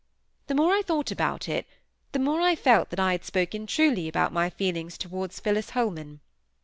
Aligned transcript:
The 0.47 0.55
more 0.55 0.73
I 0.73 0.81
thought 0.81 1.11
about 1.11 1.47
it, 1.47 1.67
the 2.11 2.17
more 2.17 2.41
I 2.41 2.55
felt 2.55 2.89
that 2.89 2.99
I 2.99 3.11
had 3.11 3.23
spoken 3.23 3.67
truly 3.67 4.07
about 4.07 4.33
my 4.33 4.49
feelings 4.49 4.97
towards 4.97 5.39
Phillis 5.39 5.69
Holman. 5.69 6.21